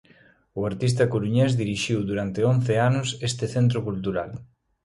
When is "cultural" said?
3.87-4.31